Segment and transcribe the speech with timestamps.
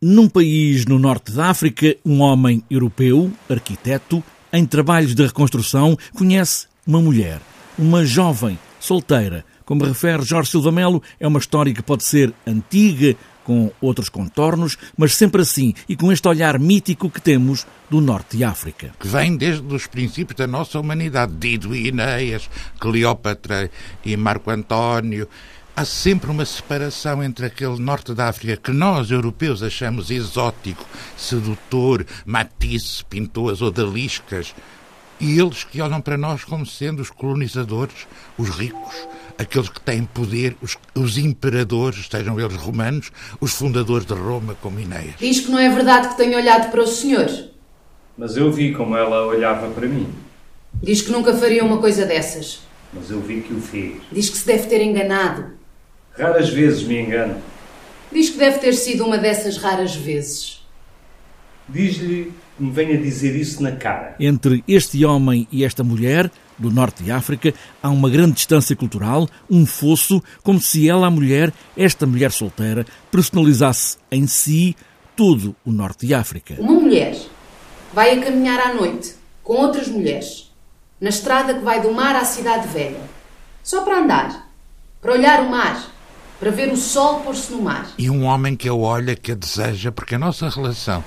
[0.00, 6.68] Num país no norte da África, um homem europeu, arquiteto, em trabalhos de reconstrução, conhece
[6.86, 7.40] uma mulher,
[7.76, 9.44] uma jovem, solteira.
[9.64, 14.76] Como refere Jorge Silva Melo, é uma história que pode ser antiga, com outros contornos,
[14.94, 18.92] mas sempre assim e com este olhar mítico que temos do norte de África.
[19.00, 21.32] Que vem desde os princípios da nossa humanidade.
[21.32, 23.70] Dido e Ineias, Cleópatra
[24.04, 25.26] e Marco António
[25.78, 30.84] há sempre uma separação entre aquele norte da África que nós, europeus, achamos exótico,
[31.16, 34.56] sedutor, Matisse pintou as odaliscas,
[35.20, 39.06] e eles que olham para nós como sendo os colonizadores, os ricos,
[39.38, 44.80] aqueles que têm poder, os, os imperadores, sejam eles romanos, os fundadores de Roma, como
[44.80, 45.14] Inéas.
[45.20, 47.30] Diz que não é verdade que tenho olhado para o senhor.
[48.16, 50.08] Mas eu vi como ela olhava para mim.
[50.82, 52.62] Diz que nunca faria uma coisa dessas.
[52.92, 53.94] Mas eu vi que o fez.
[54.10, 55.57] Diz que se deve ter enganado.
[56.18, 57.40] Raras vezes me engano.
[58.10, 60.66] Diz que deve ter sido uma dessas raras vezes.
[61.68, 64.16] Diz-lhe que me venha dizer isso na cara.
[64.18, 69.28] Entre este homem e esta mulher, do norte de África, há uma grande distância cultural,
[69.48, 74.74] um fosso, como se ela, a mulher, esta mulher solteira, personalizasse em si
[75.14, 76.56] todo o norte de África.
[76.58, 77.16] Uma mulher
[77.92, 80.52] vai a caminhar à noite com outras mulheres
[81.00, 83.00] na estrada que vai do mar à cidade velha,
[83.62, 84.50] só para andar,
[85.00, 85.97] para olhar o mar
[86.38, 87.90] para ver o sol pôr-se no mar.
[87.98, 91.02] E um homem que a olha, que a deseja, porque a nossa relação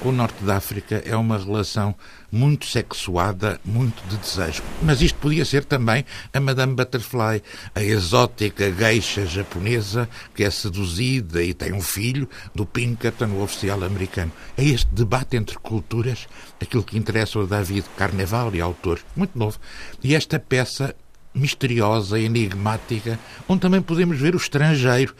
[0.00, 1.94] com o Norte da África é uma relação
[2.30, 4.62] muito sexuada, muito de desejo.
[4.82, 7.42] Mas isto podia ser também a Madame Butterfly,
[7.74, 13.82] a exótica geisha japonesa que é seduzida e tem um filho do Pinkerton, o oficial
[13.82, 14.32] americano.
[14.56, 16.26] É este debate entre culturas
[16.60, 19.58] aquilo que interessa ao David Carnevale, autor muito novo.
[20.02, 20.94] E esta peça
[21.36, 25.14] misteriosa, enigmática, onde também podemos ver o estrangeiro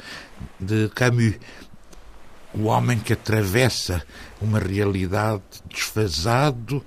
[0.59, 1.35] de Camus,
[2.55, 4.03] o homem que atravessa
[4.41, 6.83] uma realidade desfasado,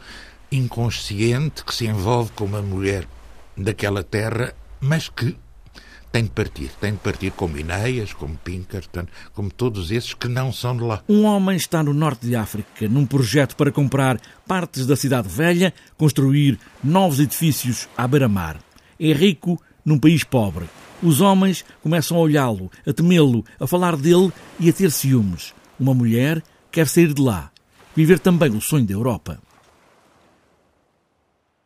[0.51, 3.07] inconsciente, que se envolve com uma mulher
[3.55, 5.37] daquela terra, mas que
[6.11, 9.05] tem de partir, tem de partir como Ineias, como Pinkerton,
[9.35, 11.03] como todos esses que não são de lá.
[11.07, 15.71] Um homem está no norte de África num projeto para comprar partes da cidade velha,
[15.97, 18.59] construir novos edifícios à beira-mar
[18.99, 20.65] é rico num país pobre.
[21.01, 25.53] Os homens começam a olhá-lo, a temê-lo, a falar dele e a ter ciúmes.
[25.79, 27.51] Uma mulher quer sair de lá,
[27.95, 29.39] viver também o sonho da Europa.